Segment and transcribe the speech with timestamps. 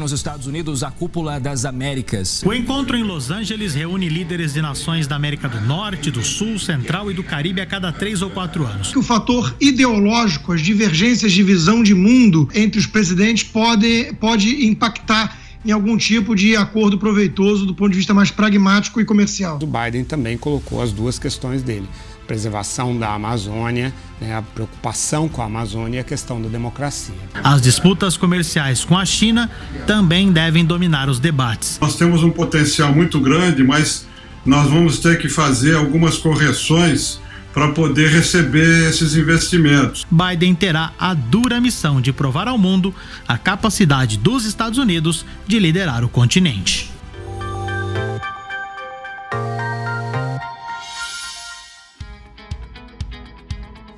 [0.00, 2.42] Nos Estados Unidos, a cúpula das Américas.
[2.42, 6.58] O encontro em Los Angeles reúne líderes de nações da América do Norte, do Sul,
[6.58, 8.96] Central e do Caribe a cada três ou quatro anos.
[8.96, 15.38] O fator ideológico, as divergências de visão de mundo entre os presidentes pode, pode impactar
[15.64, 19.58] em algum tipo de acordo proveitoso do ponto de vista mais pragmático e comercial.
[19.62, 21.86] O Biden também colocou as duas questões dele
[22.30, 27.12] preservação da Amazônia, né, a preocupação com a Amazônia e a questão da democracia.
[27.42, 29.50] As disputas comerciais com a China
[29.84, 31.76] também devem dominar os debates.
[31.80, 34.06] Nós temos um potencial muito grande, mas
[34.46, 37.18] nós vamos ter que fazer algumas correções
[37.52, 40.06] para poder receber esses investimentos.
[40.08, 42.94] Biden terá a dura missão de provar ao mundo
[43.26, 46.89] a capacidade dos Estados Unidos de liderar o continente.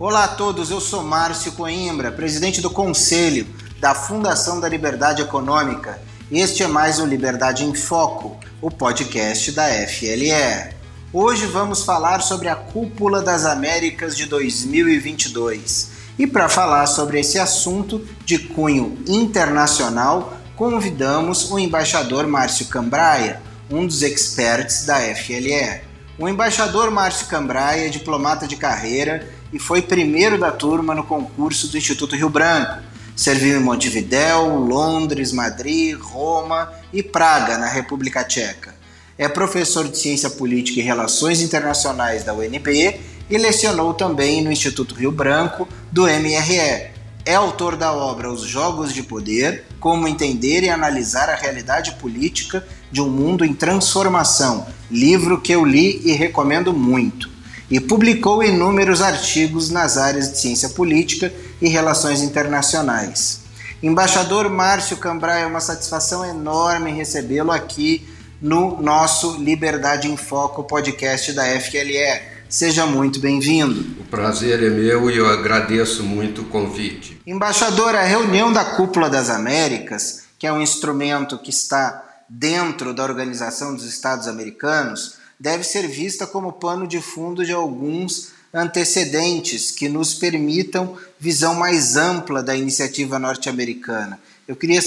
[0.00, 3.46] Olá a todos, eu sou Márcio Coimbra, presidente do Conselho
[3.78, 6.09] da Fundação da Liberdade Econômica.
[6.30, 10.76] Este é mais o Liberdade em Foco o podcast da FLE.
[11.12, 15.90] Hoje vamos falar sobre a Cúpula das Américas de 2022.
[16.16, 23.84] E para falar sobre esse assunto de cunho internacional, convidamos o embaixador Márcio Cambraia, um
[23.84, 25.80] dos experts da FLE.
[26.16, 31.66] O embaixador Márcio Cambraia é diplomata de carreira e foi primeiro da turma no concurso
[31.66, 32.89] do Instituto Rio Branco
[33.20, 38.74] Serviu em Montevidéu, Londres, Madrid, Roma e Praga, na República Tcheca.
[39.18, 42.98] É professor de Ciência Política e Relações Internacionais da UNB
[43.28, 46.92] e lecionou também no Instituto Rio Branco, do MRE.
[47.26, 52.66] É autor da obra Os Jogos de Poder: Como Entender e Analisar a Realidade Política
[52.90, 57.29] de um Mundo em Transformação, livro que eu li e recomendo muito.
[57.70, 61.32] E publicou inúmeros artigos nas áreas de ciência política
[61.62, 63.40] e Relações Internacionais.
[63.82, 68.06] Embaixador Márcio Cambrai, é uma satisfação enorme recebê-lo aqui
[68.42, 72.20] no nosso Liberdade em Foco podcast da FLE.
[72.48, 74.00] Seja muito bem-vindo.
[74.00, 77.20] O prazer é meu e eu agradeço muito o convite.
[77.26, 83.04] Embaixador, a reunião da Cúpula das Américas, que é um instrumento que está dentro da
[83.04, 89.88] Organização dos Estados Americanos, deve ser vista como pano de fundo de alguns antecedentes que
[89.88, 94.20] nos permitam visão mais ampla da iniciativa norte-americana.
[94.46, 94.80] Eu queria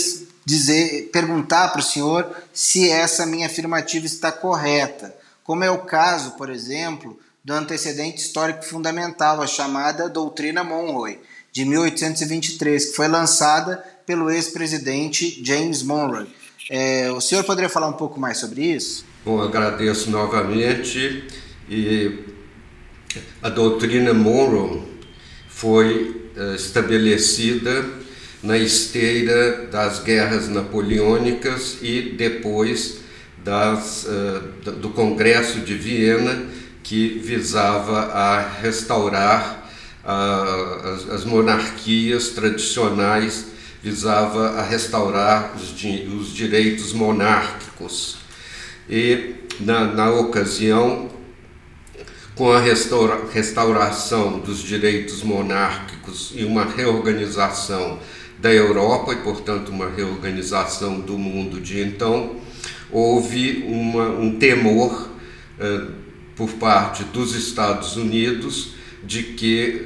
[0.46, 6.32] dizer, perguntar para o senhor se essa minha afirmativa está correta, como é o caso,
[6.32, 11.20] por exemplo, do antecedente histórico fundamental, a chamada Doutrina Monroe,
[11.52, 16.28] de 1823, que foi lançada pelo ex-presidente James Monroe.
[16.70, 19.06] É, o senhor poderia falar um pouco mais sobre isso?
[19.26, 21.24] Bom, agradeço novamente
[21.70, 22.20] e
[23.42, 24.82] a doutrina Monroe
[25.48, 27.86] foi uh, estabelecida
[28.42, 33.00] na esteira das guerras napoleônicas e depois
[33.44, 36.46] das, uh, do Congresso de Viena,
[36.82, 39.64] que visava a restaurar
[40.04, 43.53] as, as, monarquias tradicionais,
[43.84, 48.18] visava a restaurar os, os direitos monárquicos.
[48.90, 51.12] E na, na ocasião
[52.36, 58.00] com a restaura, restauração dos direitos monárquicos e uma reorganização
[58.40, 62.38] da Europa e, portanto, uma reorganização do mundo de então,
[62.92, 65.10] houve uma, um temor
[65.60, 65.88] eh,
[66.36, 68.74] por parte dos Estados Unidos
[69.04, 69.86] de que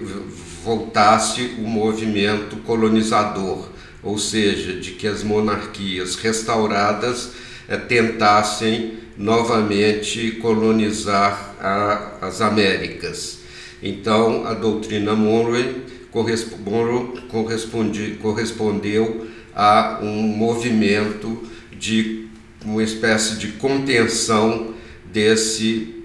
[0.63, 3.69] voltasse o movimento colonizador,
[4.03, 7.31] ou seja, de que as monarquias restauradas
[7.67, 13.39] eh, tentassem novamente colonizar a, as Américas.
[13.81, 21.41] Então, a doutrina Monroe, corresponde, correspondeu a um movimento
[21.71, 22.27] de
[22.63, 24.75] uma espécie de contenção
[25.11, 25.95] desse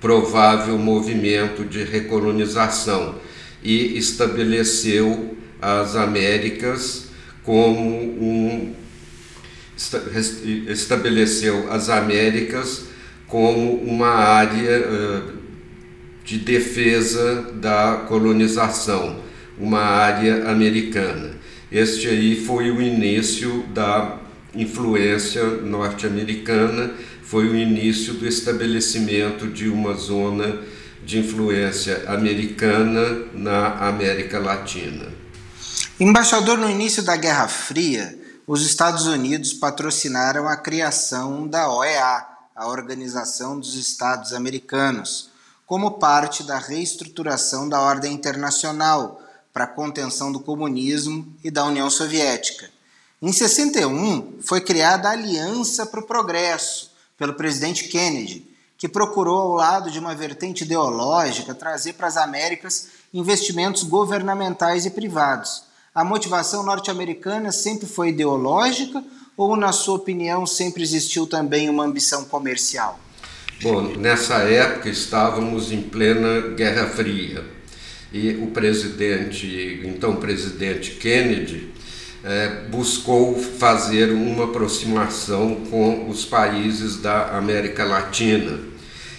[0.00, 3.16] provável movimento de recolonização
[3.62, 7.09] e estabeleceu as Américas
[7.42, 8.74] como um
[10.68, 12.84] estabeleceu as Américas
[13.26, 14.84] como uma área
[16.24, 19.20] de defesa da colonização,
[19.58, 21.30] uma área americana.
[21.72, 24.18] Este aí foi o início da
[24.54, 30.58] influência norte-americana, foi o início do estabelecimento de uma zona
[31.04, 35.19] de influência americana na América Latina.
[36.02, 42.26] Embaixador, no início da Guerra Fria, os Estados Unidos patrocinaram a criação da OEA,
[42.56, 45.28] a Organização dos Estados Americanos,
[45.66, 49.20] como parte da reestruturação da ordem internacional
[49.52, 52.70] para a contenção do comunismo e da União Soviética.
[53.20, 58.48] Em 61, foi criada a Aliança para o Progresso, pelo presidente Kennedy,
[58.78, 64.90] que procurou, ao lado de uma vertente ideológica, trazer para as Américas investimentos governamentais e
[64.90, 65.68] privados.
[65.92, 69.02] A motivação norte-americana sempre foi ideológica
[69.36, 73.00] ou, na sua opinião, sempre existiu também uma ambição comercial?
[73.60, 77.44] Bom, nessa época estávamos em plena Guerra Fria
[78.12, 81.72] e o presidente, então presidente Kennedy,
[82.22, 88.60] é, buscou fazer uma aproximação com os países da América Latina.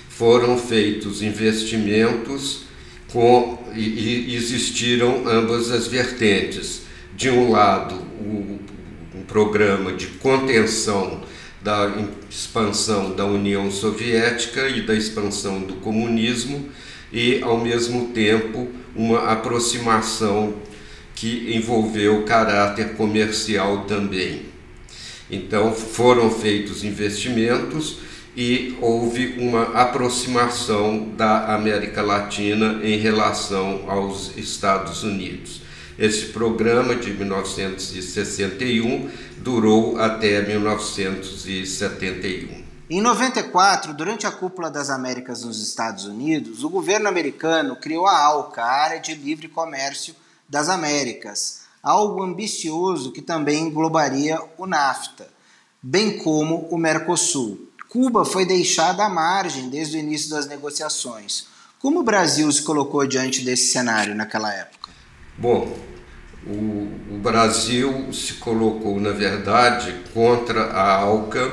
[0.07, 2.63] Foram feitos investimentos
[3.12, 6.83] com, e, e existiram ambas as vertentes.
[7.15, 8.59] De um lado, o,
[9.15, 11.21] um programa de contenção
[11.62, 11.91] da
[12.29, 16.69] expansão da União Soviética e da expansão do comunismo,
[17.13, 20.56] e, ao mesmo tempo, uma aproximação
[21.13, 24.44] que envolveu caráter comercial também.
[25.29, 27.97] Então, foram feitos investimentos
[28.35, 35.61] e houve uma aproximação da América Latina em relação aos Estados Unidos.
[35.99, 42.61] Esse programa de 1961 durou até 1971.
[42.89, 48.17] Em 94, durante a Cúpula das Américas nos Estados Unidos, o governo americano criou a
[48.17, 50.13] ALCA, a Área de Livre Comércio
[50.49, 55.29] das Américas, algo ambicioso que também englobaria o NAFTA,
[55.81, 57.70] bem como o Mercosul.
[57.91, 61.47] Cuba foi deixada à margem desde o início das negociações.
[61.77, 64.91] Como o Brasil se colocou diante desse cenário naquela época?
[65.38, 65.77] Bom,
[66.47, 71.51] o, o Brasil se colocou, na verdade, contra a ALCA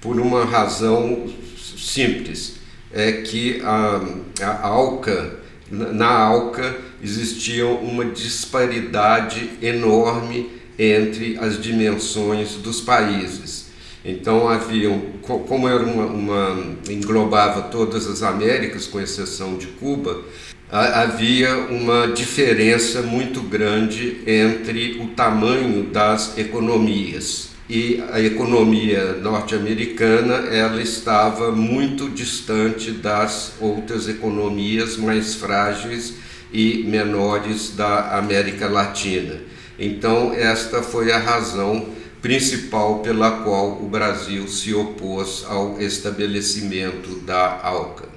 [0.00, 1.32] por uma razão
[1.78, 2.56] simples.
[2.92, 4.00] É que a,
[4.42, 5.38] a ALCA,
[5.70, 13.66] na ALCA, existia uma disparidade enorme entre as dimensões dos países.
[14.06, 20.22] Então haviam, como era uma, uma, englobava todas as Américas, com exceção de Cuba,
[20.70, 30.80] havia uma diferença muito grande entre o tamanho das economias e a economia norte-americana ela
[30.80, 36.14] estava muito distante das outras economias mais frágeis
[36.52, 39.40] e menores da América Latina.
[39.78, 41.88] Então, esta foi a razão
[42.26, 48.08] principal pela qual o Brasil se opôs ao estabelecimento da ALCA.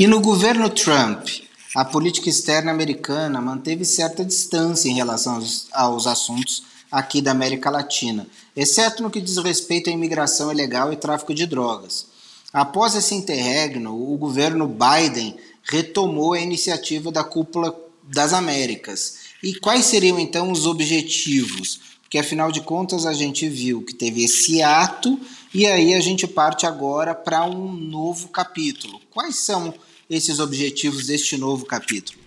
[0.00, 1.28] E no governo Trump,
[1.76, 7.68] a política externa americana manteve certa distância em relação aos, aos assuntos aqui da América
[7.68, 8.26] Latina,
[8.56, 12.06] exceto no que diz respeito à imigração ilegal e tráfico de drogas.
[12.50, 19.16] Após esse interregno, o governo Biden retomou a iniciativa da Cúpula das Américas.
[19.42, 21.91] E quais seriam então os objetivos?
[22.12, 25.18] Porque afinal de contas a gente viu que teve esse ato
[25.54, 29.00] e aí a gente parte agora para um novo capítulo.
[29.08, 29.72] Quais são
[30.10, 32.18] esses objetivos deste novo capítulo?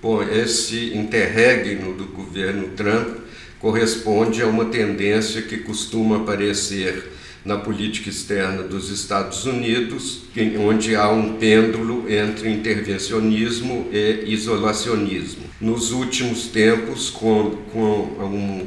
[0.00, 3.18] Bom, esse interregno do governo Trump
[3.60, 7.12] corresponde a uma tendência que costuma aparecer
[7.44, 10.22] na política externa dos Estados Unidos,
[10.58, 15.44] onde há um pêndulo entre intervencionismo e isolacionismo.
[15.60, 18.02] Nos últimos tempos, com, com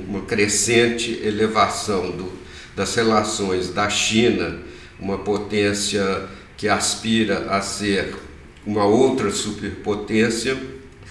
[0.08, 2.32] uma crescente elevação do,
[2.76, 4.60] das relações da China,
[5.00, 8.14] uma potência que aspira a ser
[8.66, 10.56] uma outra superpotência,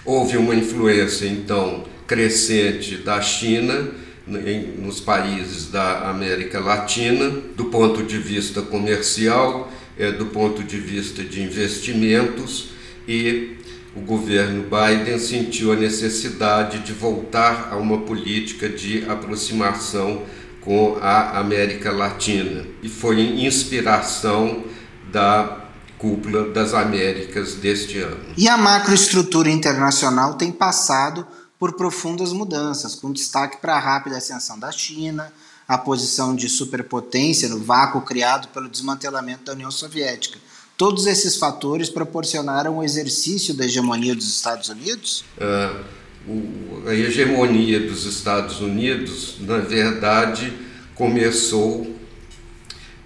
[0.04, 8.02] houve uma influência então crescente da China em, nos países da América Latina, do ponto
[8.02, 12.70] de vista comercial, é, do ponto de vista de investimentos,
[13.06, 13.56] e
[13.94, 20.22] o governo Biden sentiu a necessidade de voltar a uma política de aproximação
[20.60, 22.64] com a América Latina.
[22.82, 24.64] E foi inspiração
[25.10, 25.64] da
[25.96, 28.18] Cúpula das Américas deste ano.
[28.36, 31.26] E a macroestrutura internacional tem passado
[31.58, 35.32] por profundas mudanças, com destaque para a rápida ascensão da China,
[35.66, 40.38] a posição de superpotência no vácuo criado pelo desmantelamento da União Soviética.
[40.76, 45.24] Todos esses fatores proporcionaram o exercício da hegemonia dos Estados Unidos?
[45.38, 45.84] Uh,
[46.28, 50.52] o, a hegemonia dos Estados Unidos, na verdade,
[50.94, 51.96] começou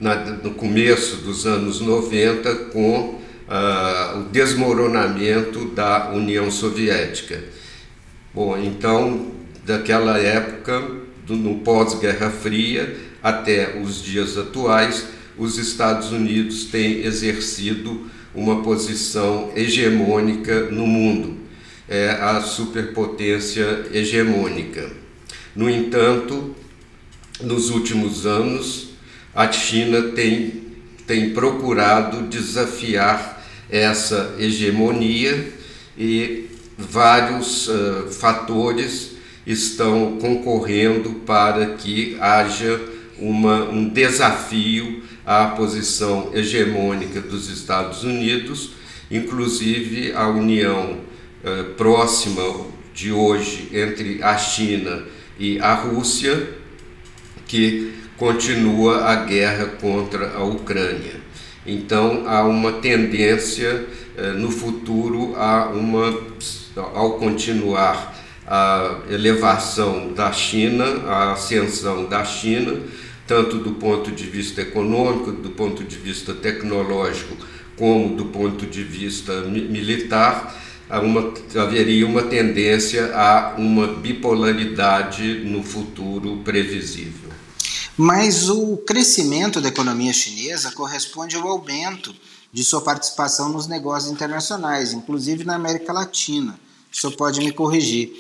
[0.01, 7.43] na, no começo dos anos 90 com uh, o desmoronamento da União Soviética.
[8.33, 9.33] Bom, então,
[9.67, 10.81] daquela época,
[11.27, 19.51] do, no pós-Guerra Fria até os dias atuais, os Estados Unidos têm exercido uma posição
[19.57, 21.39] hegemônica no mundo,
[21.89, 24.89] é a superpotência hegemônica.
[25.57, 26.55] No entanto,
[27.41, 28.91] nos últimos anos,
[29.35, 30.63] a China tem,
[31.05, 35.53] tem procurado desafiar essa hegemonia
[35.99, 36.50] e
[36.89, 39.13] vários uh, fatores
[39.47, 42.81] estão concorrendo para que haja
[43.19, 48.73] uma, um desafio à posição hegemônica dos Estados Unidos,
[49.11, 50.99] inclusive a união
[51.45, 52.43] uh, próxima
[52.95, 55.05] de hoje entre a China
[55.39, 56.49] e a Rússia,
[57.47, 61.21] que continua a guerra contra a Ucrânia.
[61.67, 63.87] Então há uma tendência
[64.37, 66.13] no futuro a uma
[66.77, 68.15] ao continuar
[68.47, 72.81] a elevação da China, a ascensão da China,
[73.27, 77.37] tanto do ponto de vista econômico, do ponto de vista tecnológico,
[77.77, 80.55] como do ponto de vista militar,
[80.99, 87.31] uma, haveria uma tendência a uma bipolaridade no futuro previsível.
[87.97, 92.15] Mas o crescimento da economia chinesa corresponde ao aumento
[92.53, 96.59] de sua participação nos negócios internacionais, inclusive na América Latina.
[96.93, 98.13] O senhor pode me corrigir.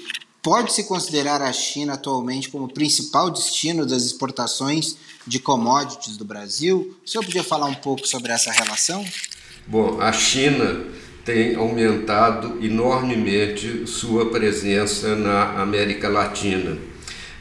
[0.43, 4.97] Pode-se considerar a China atualmente como principal destino das exportações
[5.27, 6.97] de commodities do Brasil?
[7.05, 9.05] O senhor podia falar um pouco sobre essa relação?
[9.67, 10.87] Bom, a China
[11.25, 16.79] tem aumentado enormemente sua presença na América Latina.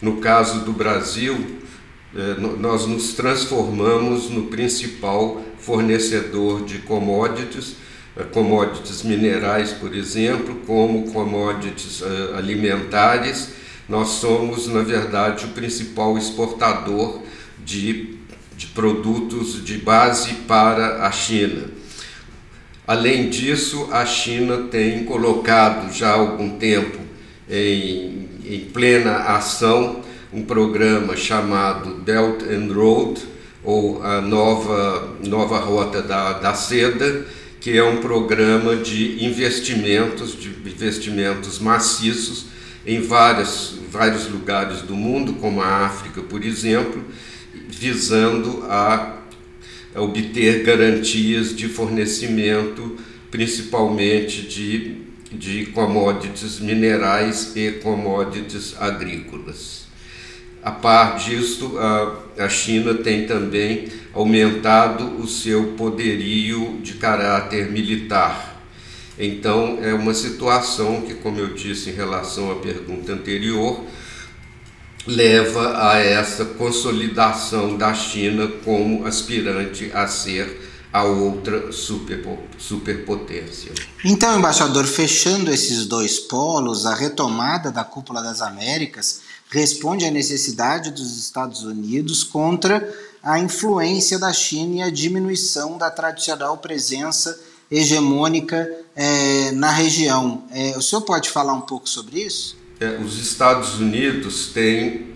[0.02, 1.60] No caso do Brasil,
[2.14, 7.76] eh, nós nos transformamos no principal fornecedor de commodities
[8.18, 13.50] eh, commodities minerais, por exemplo, como commodities uh, alimentares.
[13.88, 17.22] Nós somos, na verdade, o principal exportador
[17.64, 18.18] de,
[18.58, 21.68] de produtos de base para a China.
[22.86, 26.98] Além disso, a China tem colocado já há algum tempo
[27.50, 30.02] em, em plena ação
[30.34, 33.22] um programa chamado Belt and Road,
[33.64, 37.26] ou a nova, nova rota da, da seda,
[37.60, 42.46] que é um programa de investimentos, de investimentos maciços
[42.86, 47.04] em várias, vários lugares do mundo, como a África, por exemplo,
[47.68, 49.18] visando a,
[49.94, 52.98] a obter garantias de fornecimento,
[53.30, 55.02] principalmente de,
[55.32, 59.89] de commodities minerais e commodities agrícolas.
[60.62, 68.62] A par disto, a, a China tem também aumentado o seu poderio de caráter militar.
[69.18, 73.84] Então, é uma situação que, como eu disse em relação à pergunta anterior,
[75.06, 82.24] leva a essa consolidação da China como aspirante a ser a outra super,
[82.58, 83.72] superpotência.
[84.04, 90.92] Então, embaixador, fechando esses dois polos, a retomada da cúpula das Américas responde à necessidade
[90.92, 92.88] dos Estados Unidos contra
[93.22, 97.38] a influência da China e a diminuição da tradicional presença
[97.70, 100.44] hegemônica é, na região.
[100.52, 102.58] É, o senhor pode falar um pouco sobre isso?
[102.80, 105.16] É, os Estados Unidos têm,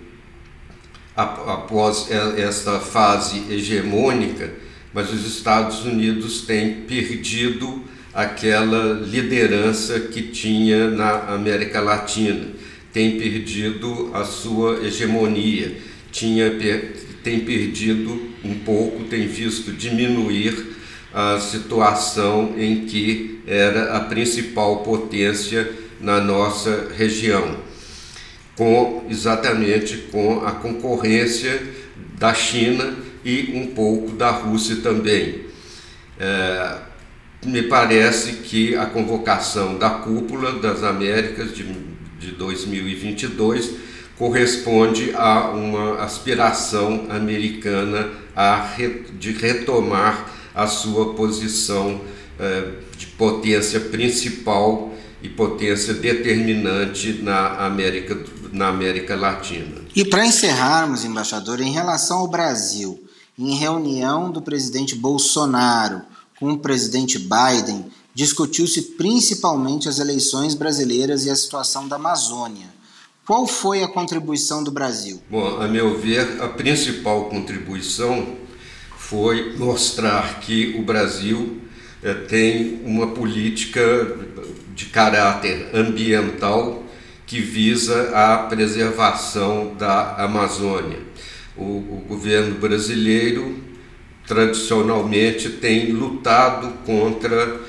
[1.16, 4.52] após esta fase hegemônica,
[4.94, 12.64] mas os Estados Unidos têm perdido aquela liderança que tinha na América Latina
[12.94, 15.76] tem perdido a sua hegemonia,
[16.12, 16.52] tinha,
[17.24, 20.78] tem perdido um pouco, tem visto diminuir
[21.12, 25.70] a situação em que era a principal potência
[26.00, 27.58] na nossa região,
[28.56, 31.62] com exatamente com a concorrência
[32.20, 32.96] da China
[33.26, 35.42] e um pouco da Rússia também.
[36.20, 36.78] É,
[37.46, 41.64] me parece que a convocação da cúpula das Américas de
[42.24, 43.72] de 2022
[44.18, 52.00] corresponde a uma aspiração americana a re, de retomar a sua posição
[52.40, 58.18] eh, de potência principal e potência determinante na América,
[58.52, 59.82] na América Latina.
[59.96, 63.04] E para encerrarmos, embaixador, em relação ao Brasil,
[63.38, 66.02] em reunião do presidente Bolsonaro
[66.40, 72.68] com o presidente Biden, discutiu-se principalmente as eleições brasileiras e a situação da Amazônia.
[73.26, 75.22] Qual foi a contribuição do Brasil?
[75.30, 78.36] Bom, a meu ver, a principal contribuição
[78.98, 81.62] foi mostrar que o Brasil
[82.02, 83.82] é, tem uma política
[84.76, 86.84] de caráter ambiental
[87.26, 91.00] que visa a preservação da Amazônia.
[91.56, 93.64] O, o governo brasileiro
[94.28, 97.62] tradicionalmente tem lutado contra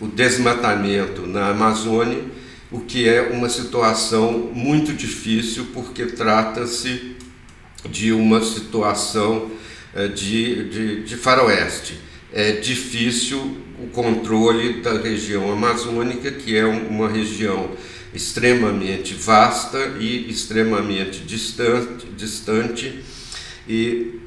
[0.00, 2.22] o desmatamento na Amazônia,
[2.70, 7.16] o que é uma situação muito difícil porque trata-se
[7.88, 9.50] de uma situação
[9.94, 11.98] eh, de, de, de faroeste.
[12.32, 17.70] É difícil o controle da região amazônica, que é uma região
[18.12, 23.02] extremamente vasta e extremamente distante, distante
[23.68, 24.20] e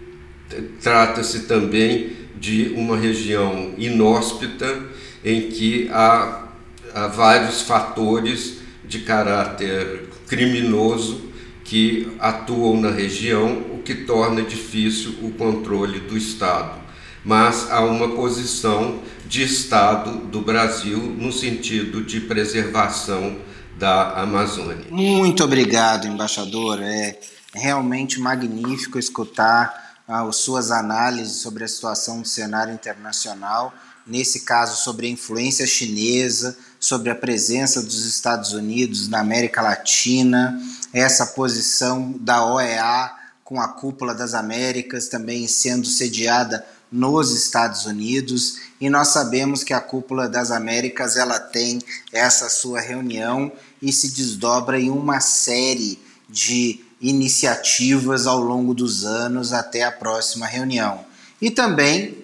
[0.81, 4.83] trata-se também de uma região inóspita
[5.23, 6.47] em que há,
[6.91, 11.29] há vários fatores de caráter criminoso
[11.63, 16.81] que atuam na região, o que torna difícil o controle do Estado.
[17.23, 23.37] Mas há uma posição de Estado do Brasil no sentido de preservação
[23.77, 24.87] da Amazônia.
[24.89, 26.81] Muito obrigado, embaixador.
[26.81, 27.19] É
[27.53, 33.73] realmente magnífico escutar as suas análises sobre a situação do cenário internacional
[34.05, 40.59] nesse caso sobre a influência chinesa, sobre a presença dos Estados Unidos na América Latina,
[40.93, 43.11] essa posição da OEA
[43.43, 49.73] com a cúpula das Américas também sendo sediada nos Estados Unidos e nós sabemos que
[49.73, 51.79] a cúpula das Américas ela tem
[52.11, 59.51] essa sua reunião e se desdobra em uma série de iniciativas ao longo dos anos
[59.51, 61.03] até a próxima reunião.
[61.41, 62.17] E também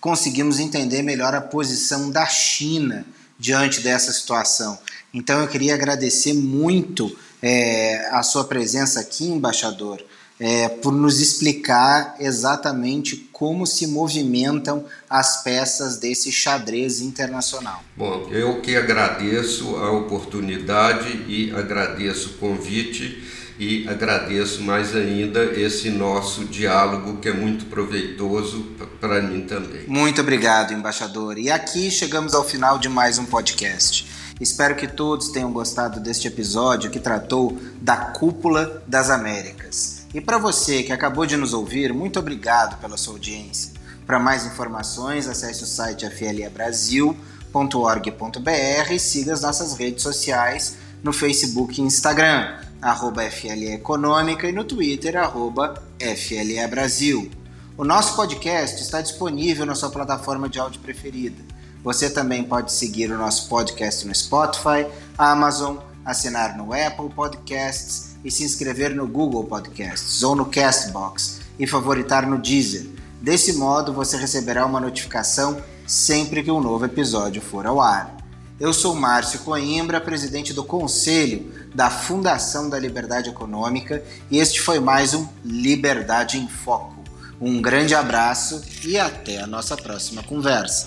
[0.00, 3.06] conseguimos entender melhor a posição da China
[3.38, 4.78] diante dessa situação.
[5.12, 10.02] Então eu queria agradecer muito é, a sua presença aqui, embaixador,
[10.40, 17.84] é, por nos explicar exatamente como se movimentam as peças desse xadrez internacional.
[17.96, 23.22] Bom, eu que agradeço a oportunidade e agradeço o convite
[23.58, 28.62] e agradeço mais ainda esse nosso diálogo que é muito proveitoso
[29.00, 29.84] para mim também.
[29.86, 31.38] Muito obrigado, embaixador.
[31.38, 34.06] E aqui chegamos ao final de mais um podcast.
[34.40, 40.06] Espero que todos tenham gostado deste episódio que tratou da Cúpula das Américas.
[40.12, 43.72] E para você que acabou de nos ouvir, muito obrigado pela sua audiência.
[44.04, 51.80] Para mais informações, acesse o site flebrasil.org.br e siga as nossas redes sociais no Facebook
[51.80, 57.30] e Instagram arroba FLE Econômica, e no Twitter, arroba FLE Brasil.
[57.78, 61.42] O nosso podcast está disponível na sua plataforma de áudio preferida.
[61.82, 68.30] Você também pode seguir o nosso podcast no Spotify, Amazon, assinar no Apple Podcasts e
[68.30, 72.86] se inscrever no Google Podcasts ou no Castbox e favoritar no Deezer.
[73.22, 78.23] Desse modo, você receberá uma notificação sempre que um novo episódio for ao ar.
[78.58, 84.78] Eu sou Márcio Coimbra, presidente do Conselho da Fundação da Liberdade Econômica, e este foi
[84.78, 87.02] mais um Liberdade em Foco.
[87.40, 90.84] Um grande abraço e até a nossa próxima conversa.